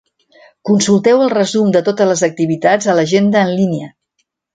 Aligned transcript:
Consulteu 0.69 1.19
el 1.25 1.29
resum 1.33 1.69
de 1.75 1.81
totes 1.89 2.09
les 2.13 2.23
activitats 2.29 2.87
a 2.87 2.97
l'agenda 3.01 3.45
en 3.49 3.53
línia. 3.61 3.91